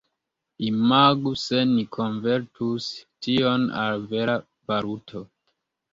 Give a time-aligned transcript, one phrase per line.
[0.67, 2.87] Imagu se ni konvertus
[3.27, 4.39] tion al vera
[4.73, 5.27] valuto.